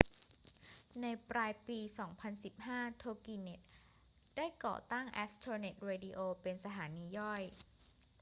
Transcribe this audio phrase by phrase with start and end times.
[1.01, 1.79] ในปลายปี
[2.41, 3.61] 2015 toginet
[4.35, 7.41] ได้ก่อตั้ง astronet radio เป็นสถานีย่อย